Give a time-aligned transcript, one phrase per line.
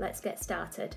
[0.00, 0.96] let's get started.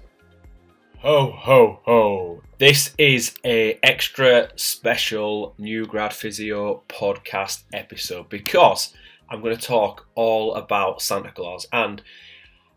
[1.00, 2.42] Ho ho ho!
[2.58, 8.94] This is a extra special new grad physio podcast episode because
[9.30, 12.02] I'm going to talk all about Santa Claus and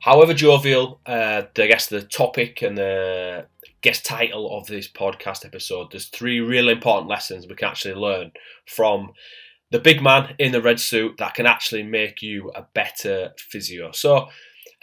[0.00, 3.46] however jovial uh, the guess the topic and the
[3.80, 8.32] guest title of this podcast episode, there's three really important lessons we can actually learn
[8.66, 9.12] from
[9.70, 13.92] the big man in the red suit that can actually make you a better physio.
[13.92, 14.28] So I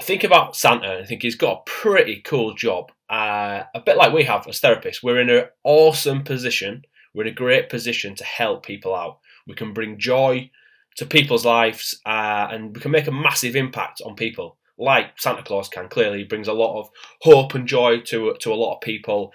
[0.04, 2.92] think about Santa I think he's got a pretty cool job.
[3.10, 5.04] Uh, a bit like we have as therapists.
[5.04, 6.84] We're in an awesome position.
[7.14, 9.20] We're in a great position to help people out.
[9.48, 10.52] We can bring joy
[10.98, 14.58] to people's lives uh, and we can make a massive impact on people.
[14.78, 16.90] Like Santa Claus can clearly he brings a lot of
[17.22, 19.34] hope and joy to to a lot of people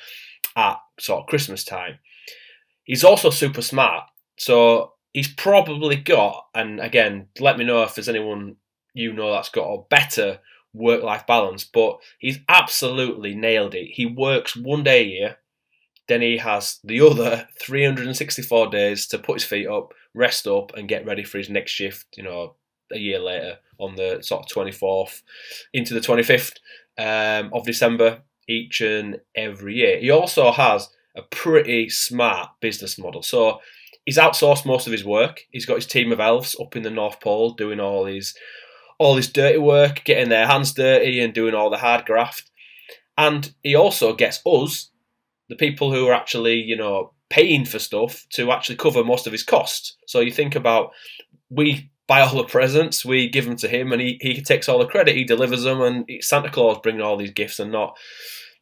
[0.56, 1.98] at sort of Christmas time.
[2.84, 4.04] He's also super smart.
[4.36, 8.56] So he's probably got, and again, let me know if there's anyone
[8.94, 10.40] you know that's got a better
[10.74, 13.90] work life balance, but he's absolutely nailed it.
[13.92, 15.36] He works one day a year,
[16.08, 20.88] then he has the other 364 days to put his feet up, rest up, and
[20.88, 22.54] get ready for his next shift, you know,
[22.92, 25.22] a year later on the sort of 24th
[25.72, 26.54] into the 25th
[26.98, 30.00] um, of December each and every year.
[30.00, 33.22] He also has a pretty smart business model.
[33.22, 33.60] So
[34.04, 35.42] he's outsourced most of his work.
[35.50, 38.34] He's got his team of elves up in the North Pole doing all his
[38.98, 42.50] all this dirty work, getting their hands dirty and doing all the hard graft.
[43.16, 44.90] And he also gets us,
[45.48, 49.32] the people who are actually, you know, paying for stuff to actually cover most of
[49.32, 49.96] his costs.
[50.06, 50.92] So you think about
[51.50, 54.78] we buy all the presents, we give them to him, and he, he takes all
[54.78, 55.16] the credit.
[55.16, 57.96] He delivers them, and Santa Claus bringing all these gifts, and not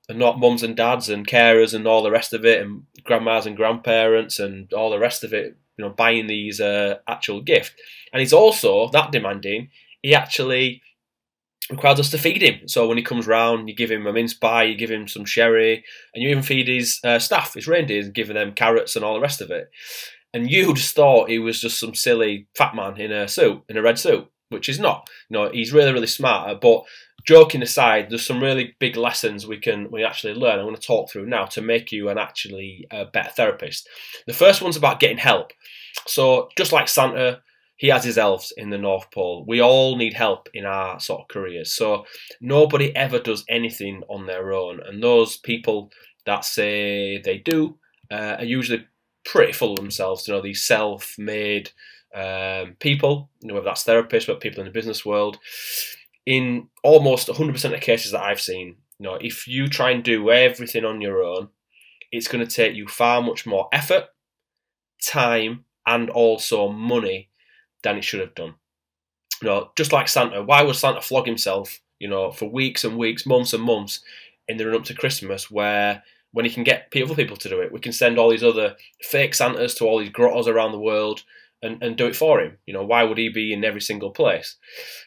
[0.08, 3.46] and not mums and dads and carers and all the rest of it, and grandmas
[3.46, 5.56] and grandparents and all the rest of it.
[5.76, 7.74] You know, buying these uh, actual gift,
[8.12, 9.70] and he's also that demanding.
[10.06, 10.82] He actually
[11.68, 12.68] requires us to feed him.
[12.68, 15.24] So when he comes round, you give him a mince pie, you give him some
[15.24, 15.84] sherry,
[16.14, 19.20] and you even feed his uh, staff, his reindeers, giving them carrots and all the
[19.20, 19.68] rest of it.
[20.32, 23.76] And you just thought he was just some silly fat man in a suit, in
[23.76, 25.10] a red suit, which is not.
[25.28, 26.60] You know, he's really, really smart.
[26.60, 26.84] But
[27.26, 30.60] joking aside, there's some really big lessons we can we actually learn.
[30.60, 33.88] I want to talk through now to make you an actually a better therapist.
[34.28, 35.50] The first one's about getting help.
[36.06, 37.40] So just like Santa,
[37.76, 39.44] he has his elves in the North Pole.
[39.46, 41.74] We all need help in our sort of careers.
[41.74, 42.06] So
[42.40, 45.90] nobody ever does anything on their own, and those people
[46.24, 47.78] that say they do
[48.10, 48.86] uh, are usually
[49.24, 50.26] pretty full of themselves.
[50.26, 51.70] You know, these self-made
[52.14, 55.38] um, people, you know, whether that's therapists, but people in the business world
[56.26, 60.30] in almost 100% of cases that I've seen, you know, if you try and do
[60.30, 61.48] everything on your own,
[62.10, 64.06] it's going to take you far much more effort,
[65.00, 67.30] time, and also money
[67.86, 68.54] than it should have done.
[69.40, 72.98] You know, just like Santa, why would Santa flog himself, you know, for weeks and
[72.98, 74.00] weeks, months and months
[74.48, 76.02] in the run up to Christmas where
[76.32, 78.76] when he can get other people to do it, we can send all these other
[79.02, 81.22] fake Santas to all these grottos around the world
[81.62, 82.58] and, and do it for him.
[82.66, 84.56] You know, why would he be in every single place?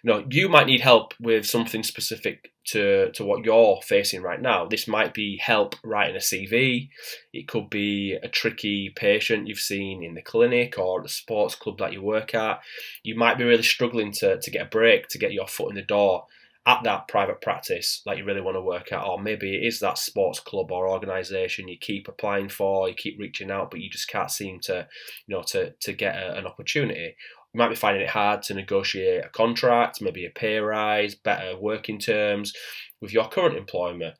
[0.04, 4.42] You know, you might need help with something specific to, to what you're facing right
[4.42, 4.66] now.
[4.66, 6.90] This might be help writing a CV.
[7.34, 11.78] It could be a tricky patient you've seen in the clinic or the sports club
[11.80, 12.62] that you work at.
[13.04, 15.76] You might be really struggling to, to get a break, to get your foot in
[15.76, 16.26] the door
[16.66, 19.80] at that private practice that you really want to work at, or maybe it is
[19.80, 23.90] that sports club or organisation you keep applying for, you keep reaching out, but you
[23.90, 24.88] just can't seem to,
[25.26, 27.16] you know, to to get a, an opportunity.
[27.54, 31.58] You might be finding it hard to negotiate a contract, maybe a pay rise, better
[31.58, 32.54] working terms
[33.02, 34.14] with your current employer,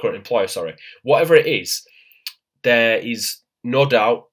[0.00, 0.46] current employer.
[0.46, 1.82] Sorry, whatever it is,
[2.62, 4.26] there is no doubt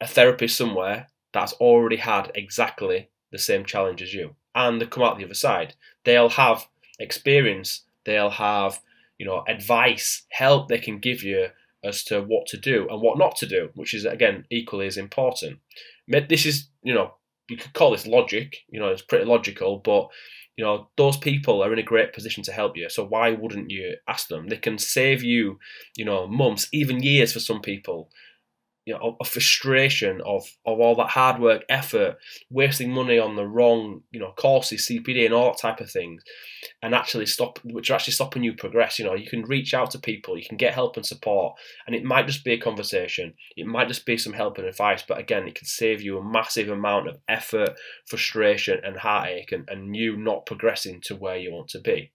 [0.00, 5.02] a therapist somewhere that's already had exactly the same challenge as you, and they come
[5.02, 5.74] out the other side.
[6.04, 6.66] They'll have
[7.00, 8.80] experience, they'll have
[9.18, 11.48] you know advice, help they can give you
[11.82, 14.96] as to what to do and what not to do, which is again equally as
[14.96, 15.58] important.
[16.06, 17.14] This is you know
[17.48, 20.08] you could call this logic, you know it's pretty logical, but
[20.56, 22.88] you know those people are in a great position to help you.
[22.88, 24.48] So why wouldn't you ask them?
[24.48, 25.58] They can save you,
[25.96, 28.10] you know, months, even years for some people
[28.86, 32.16] you know, a frustration of, of all that hard work, effort,
[32.48, 36.22] wasting money on the wrong, you know, courses, CPD and all that type of things,
[36.82, 38.98] and actually stop, which are actually stopping you progress.
[38.98, 41.56] You know, you can reach out to people, you can get help and support,
[41.86, 45.04] and it might just be a conversation, it might just be some help and advice,
[45.06, 47.70] but again, it can save you a massive amount of effort,
[48.06, 52.12] frustration, and heartache, and, and you not progressing to where you want to be.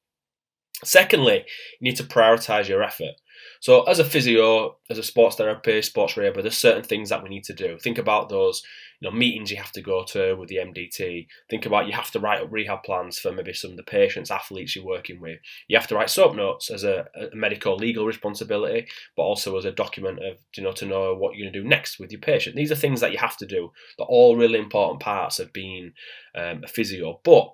[0.83, 1.45] Secondly,
[1.79, 3.13] you need to prioritize your effort.
[3.59, 7.29] So, as a physio, as a sports therapist, sports rehab, there's certain things that we
[7.29, 7.77] need to do.
[7.79, 8.63] Think about those,
[8.99, 11.27] you know, meetings you have to go to with the MDT.
[11.49, 14.31] Think about you have to write up rehab plans for maybe some of the patients,
[14.31, 15.39] athletes you're working with.
[15.67, 19.65] You have to write soap notes as a, a medical legal responsibility, but also as
[19.65, 22.21] a document of you know to know what you're going to do next with your
[22.21, 22.55] patient.
[22.55, 23.71] These are things that you have to do.
[23.97, 25.93] They're all really important parts of being
[26.35, 27.53] um, a physio, but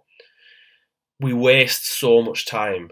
[1.19, 2.89] we waste so much time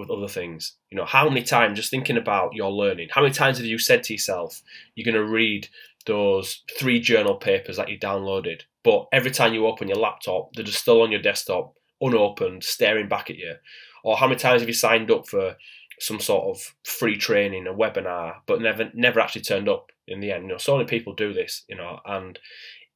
[0.00, 0.72] with other things.
[0.90, 3.78] You know, how many times, just thinking about your learning, how many times have you
[3.78, 4.62] said to yourself,
[4.94, 5.68] you're going to read
[6.06, 10.64] those three journal papers that you downloaded, but every time you open your laptop, they're
[10.64, 13.54] just still on your desktop, unopened, staring back at you?
[14.02, 15.56] Or how many times have you signed up for
[16.00, 20.32] some sort of free training, a webinar, but never never actually turned up in the
[20.32, 20.44] end?
[20.44, 22.38] You know, so many people do this, you know, and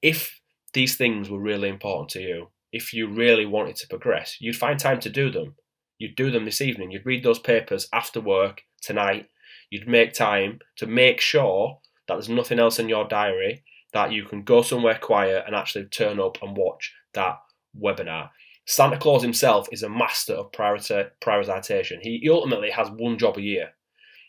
[0.00, 0.40] if
[0.72, 4.80] these things were really important to you, if you really wanted to progress, you'd find
[4.80, 5.54] time to do them
[5.98, 6.90] You'd do them this evening.
[6.90, 9.28] You'd read those papers after work tonight.
[9.70, 14.24] You'd make time to make sure that there's nothing else in your diary that you
[14.24, 17.38] can go somewhere quiet and actually turn up and watch that
[17.80, 18.30] webinar.
[18.66, 21.98] Santa Claus himself is a master of prioritization.
[22.00, 23.70] He, ultimately has one job a year,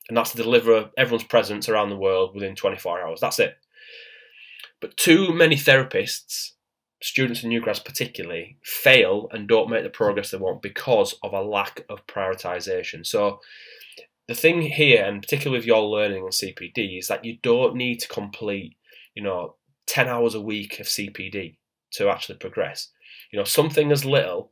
[0.08, 3.22] and that's to deliver everyone's presents around the world within 24 hours.
[3.22, 3.58] That's it.
[4.82, 6.52] But too many therapists
[7.06, 11.34] students and new grads particularly fail and don't make the progress they want because of
[11.34, 13.06] a lack of prioritization.
[13.06, 13.42] So
[14.28, 18.00] the thing here, and particularly with your learning on CPD, is that you don't need
[18.00, 18.76] to complete,
[19.14, 19.56] you know,
[19.86, 21.58] 10 hours a week of CPD
[21.92, 22.90] to actually progress.
[23.32, 24.52] You know, something as little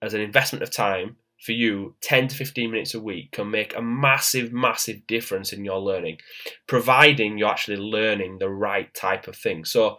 [0.00, 3.74] as an investment of time for you 10 to 15 minutes a week can make
[3.74, 6.18] a massive massive difference in your learning
[6.66, 9.64] providing you're actually learning the right type of thing.
[9.64, 9.98] So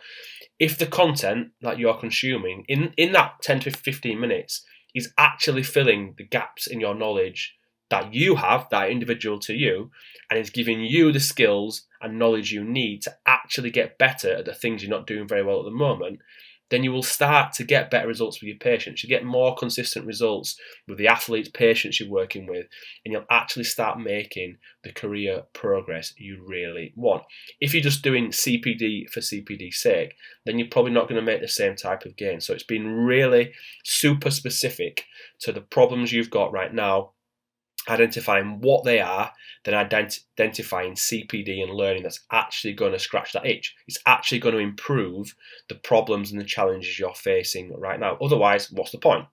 [0.60, 5.64] if the content that you're consuming in, in that 10 to 15 minutes is actually
[5.64, 7.56] filling the gaps in your knowledge
[7.90, 9.92] that you have, that individual to you,
[10.30, 14.46] and is giving you the skills and knowledge you need to actually get better at
[14.46, 16.20] the things you're not doing very well at the moment,
[16.72, 19.04] then you will start to get better results with your patients.
[19.04, 20.58] You get more consistent results
[20.88, 22.66] with the athletes, patients you're working with,
[23.06, 27.24] and you'll actually start making the career progress you really want.
[27.60, 31.42] If you're just doing CPD for CPD's sake, then you're probably not going to make
[31.42, 32.40] the same type of gain.
[32.40, 33.52] So it's been really
[33.84, 35.06] super specific
[35.42, 37.12] to the problems you've got right now
[37.90, 39.32] identifying what they are,
[39.66, 43.76] then ident- identifying CPD and learning that's actually going to scratch that itch.
[43.88, 45.36] It's actually going to improve
[45.70, 48.18] the problems and the challenges you're facing right now.
[48.22, 49.26] Otherwise, what's the point?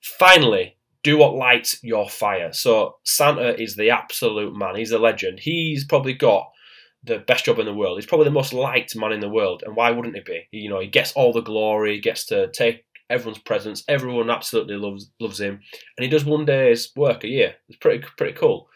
[0.00, 2.52] Finally, do what lights your fire.
[2.52, 4.76] So Santa is the absolute man.
[4.76, 5.40] He's a legend.
[5.40, 6.50] He's probably got
[7.04, 7.98] the best job in the world.
[7.98, 10.46] He's probably the most liked man in the world, and why wouldn't he be?
[10.52, 13.84] You know, he gets all the glory, gets to take everyone's presents.
[13.88, 15.60] Everyone absolutely loves loves him,
[15.96, 17.54] and he does one day's work a year.
[17.68, 18.68] It's pretty pretty cool.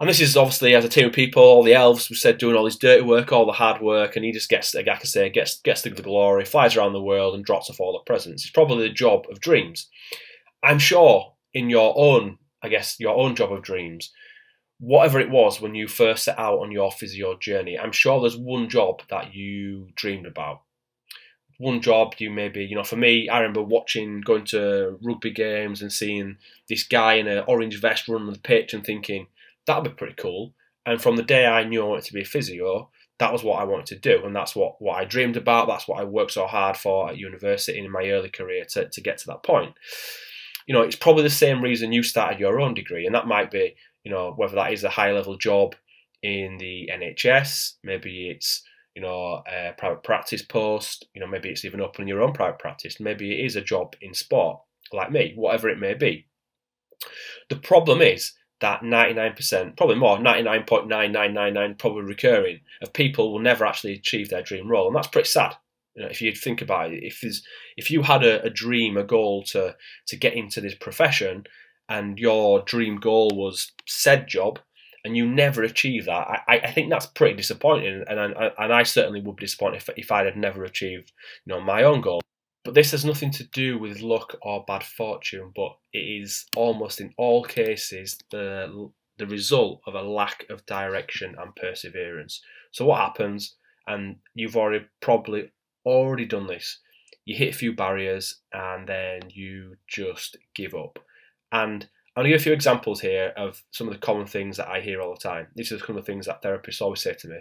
[0.00, 2.56] And this is obviously as a team of people, all the elves we said doing
[2.56, 5.28] all this dirty work, all the hard work, and he just gets, like I say,
[5.30, 8.42] gets gets the glory, flies around the world, and drops off all the presents.
[8.42, 9.88] It's probably the job of dreams.
[10.62, 14.10] I'm sure in your own, I guess, your own job of dreams,
[14.78, 18.36] whatever it was when you first set out on your physio journey, I'm sure there's
[18.36, 20.62] one job that you dreamed about
[21.62, 25.80] one job you maybe you know for me i remember watching going to rugby games
[25.80, 26.36] and seeing
[26.68, 29.28] this guy in an orange vest running the pitch and thinking
[29.64, 30.52] that'd be pretty cool.
[30.84, 32.90] And from the day i knew i wanted to be a physio
[33.20, 34.24] that was what i wanted to do.
[34.24, 35.68] And that's what, what i dreamed about.
[35.68, 39.00] That's what i worked so hard for at university in my early career to, to
[39.00, 39.74] get to that point.
[40.66, 43.50] You know, it's probably the same reason you started your own degree, and that might
[43.50, 45.74] be, you know, whether that is a high level job
[46.22, 48.62] in the NHS, maybe it's
[48.94, 52.58] you know, a private practice post, you know, maybe it's even opening your own private
[52.58, 54.60] practice, maybe it is a job in sport,
[54.92, 56.26] like me, whatever it may be.
[57.48, 63.94] The problem is that 99%, probably more, 99.9999, probably recurring, of people will never actually
[63.94, 65.56] achieve their dream role, and that's pretty sad.
[65.94, 67.42] You know, if you think about it, if there's,
[67.76, 71.44] if you had a, a dream, a goal to to get into this profession,
[71.88, 74.58] and your dream goal was said job,
[75.04, 78.04] and you never achieve that, I, I think that's pretty disappointing.
[78.08, 81.12] And I, and I certainly would be disappointed if, if I had never achieved,
[81.44, 82.20] you know, my own goal.
[82.64, 87.00] But this has nothing to do with luck or bad fortune, but it is almost
[87.00, 92.40] in all cases the the result of a lack of direction and perseverance.
[92.70, 93.56] So what happens,
[93.86, 95.50] and you've already probably
[95.84, 96.78] already done this,
[97.24, 100.98] you hit a few barriers and then you just give up.
[101.50, 104.68] And I'll give you a few examples here of some of the common things that
[104.68, 105.46] I hear all the time.
[105.54, 107.38] These are some of the things that therapists always say to me.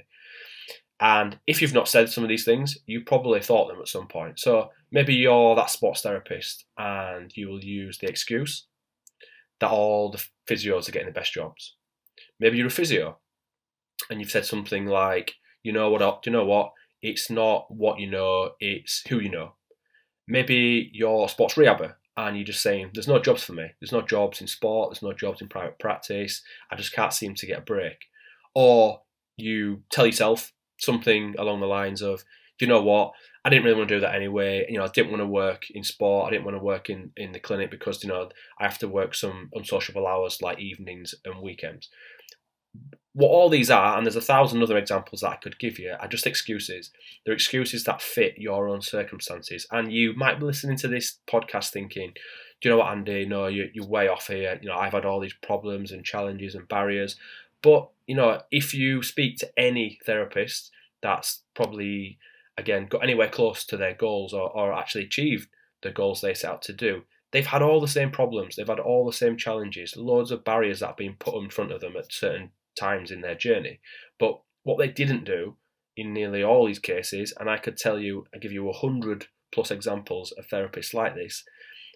[1.01, 4.07] And if you've not said some of these things, you probably thought them at some
[4.07, 4.39] point.
[4.39, 8.67] So maybe you're that sports therapist and you will use the excuse
[9.59, 11.75] that all the physios are getting the best jobs.
[12.39, 13.17] Maybe you're a physio
[14.09, 16.71] and you've said something like, you know what, do you know what?
[17.01, 19.53] It's not what you know, it's who you know.
[20.27, 23.67] Maybe you're a sports rehabber and you're just saying, there's no jobs for me.
[23.79, 24.89] There's no jobs in sport.
[24.89, 26.41] There's no jobs in private practice.
[26.69, 27.97] I just can't seem to get a break.
[28.53, 29.01] Or
[29.37, 32.23] you tell yourself something along the lines of,
[32.59, 33.13] you know what?
[33.43, 34.65] I didn't really want to do that anyway.
[34.69, 36.27] You know, I didn't want to work in sport.
[36.27, 38.87] I didn't want to work in, in the clinic because, you know, I have to
[38.87, 41.89] work some unsociable hours like evenings and weekends
[43.13, 45.95] what all these are, and there's a thousand other examples that I could give you,
[45.99, 46.91] are just excuses.
[47.25, 49.67] They're excuses that fit your own circumstances.
[49.69, 52.13] And you might be listening to this podcast thinking,
[52.61, 53.25] do you know what, Andy?
[53.25, 54.57] No, you're, you're way off here.
[54.61, 57.17] You know, I've had all these problems and challenges and barriers.
[57.61, 62.17] But, you know, if you speak to any therapist that's probably,
[62.57, 65.49] again, got anywhere close to their goals or, or actually achieved
[65.81, 68.55] the goals they set out to do, they've had all the same problems.
[68.55, 71.71] They've had all the same challenges, loads of barriers that have been put in front
[71.71, 73.79] of them at certain times in their journey.
[74.19, 75.55] But what they didn't do
[75.97, 79.27] in nearly all these cases, and I could tell you, I give you a hundred
[79.51, 81.43] plus examples of therapists like this,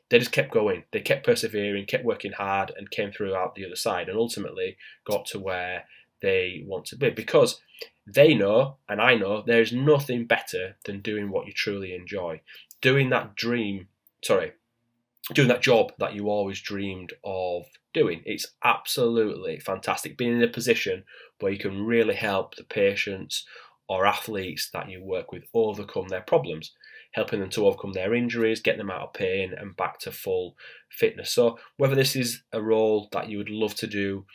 [0.09, 0.83] they just kept going.
[0.91, 4.77] They kept persevering, kept working hard, and came through out the other side, and ultimately
[5.09, 5.85] got to where
[6.21, 7.61] they want to be because
[8.07, 12.41] they know, and I know, there's nothing better than doing what you truly enjoy.
[12.81, 13.87] Doing that dream,
[14.23, 14.53] sorry,
[15.33, 17.63] doing that job that you always dreamed of
[17.93, 18.21] doing.
[18.25, 21.03] It's absolutely fantastic being in a position
[21.39, 23.45] where you can really help the patients
[23.87, 26.73] or athletes that you work with overcome their problems,
[27.13, 30.55] helping them to overcome their injuries, get them out of pain and back to full
[30.89, 31.31] fitness.
[31.31, 34.25] So, whether this is a role that you would love to do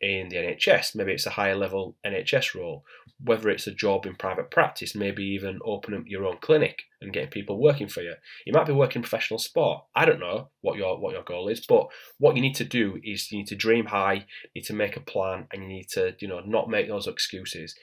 [0.00, 2.84] in the NHS, maybe it's a higher level NHS role,
[3.22, 7.12] whether it's a job in private practice, maybe even open up your own clinic and
[7.12, 8.14] getting people working for you.
[8.46, 9.84] You might be working professional sport.
[9.94, 11.88] I don't know what your what your goal is, but
[12.18, 14.96] what you need to do is you need to dream high, you need to make
[14.96, 17.74] a plan, and you need to, you know, not make those excuses.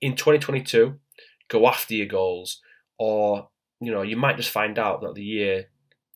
[0.00, 0.94] In 2022,
[1.48, 2.60] go after your goals,
[2.98, 3.48] or
[3.80, 5.66] you know, you might just find out that the year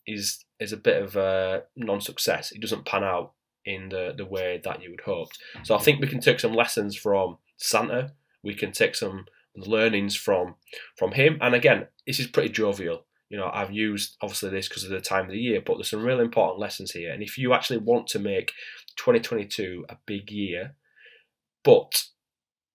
[0.06, 2.52] is is a bit of a non-success.
[2.52, 3.32] It doesn't pan out
[3.68, 5.28] in the, the way that you would hope.
[5.62, 8.12] So I think we can take some lessons from Santa.
[8.42, 10.54] We can take some learnings from
[10.96, 11.38] from him.
[11.40, 13.04] And again, this is pretty jovial.
[13.28, 15.90] You know, I've used obviously this because of the time of the year, but there's
[15.90, 17.12] some really important lessons here.
[17.12, 18.52] And if you actually want to make
[18.96, 20.74] 2022 a big year,
[21.62, 22.04] but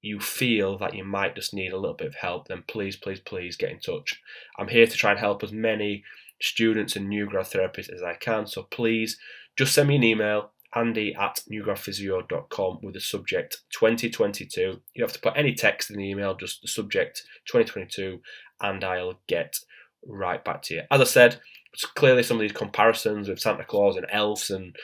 [0.02, 3.20] you feel that you might just need a little bit of help, then please, please,
[3.20, 4.22] please get in touch.
[4.60, 6.04] I'm here to try and help as many
[6.40, 8.46] students and new grad therapists as I can.
[8.46, 9.18] So please
[9.56, 14.82] just send me an email andy at newgradphysio.com with the subject 2022.
[14.94, 18.20] You have to put any text in the email, just the subject 2022,
[18.62, 19.58] and I'll get
[20.06, 20.82] right back to you.
[20.92, 21.40] As I said,
[21.74, 24.76] it's clearly some of these comparisons with Santa Claus and elves and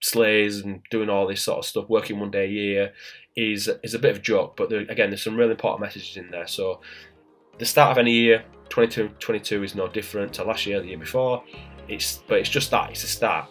[0.00, 2.92] sleighs and doing all this sort of stuff, working one day a year,
[3.36, 4.56] is is a bit of a joke.
[4.56, 6.46] But there, again, there's some really important messages in there.
[6.46, 6.80] So
[7.58, 11.42] the start of any year, 2022 is no different to last year, the year before.
[11.88, 13.48] It's but it's just that it's a start.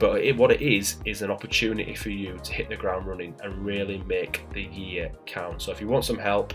[0.00, 3.34] But it, what it is, is an opportunity for you to hit the ground running
[3.44, 5.60] and really make the year count.
[5.60, 6.54] So if you want some help,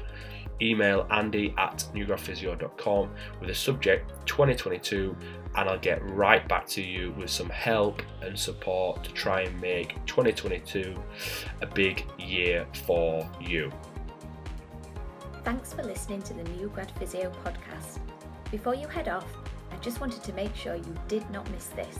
[0.61, 5.15] email andy at newgradphysio.com with the subject 2022
[5.55, 9.61] and I'll get right back to you with some help and support to try and
[9.61, 10.95] make 2022
[11.61, 13.71] a big year for you.
[15.43, 17.99] Thanks for listening to the New Grad Physio podcast.
[18.49, 19.27] Before you head off,
[19.71, 21.99] I just wanted to make sure you did not miss this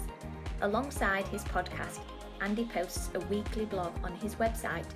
[0.65, 2.00] alongside his podcast,
[2.41, 4.88] Andy posts a weekly blog on his website,